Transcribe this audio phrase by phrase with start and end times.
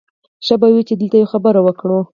[0.45, 1.99] ښه به وي چې دلته یوه خبره وکړو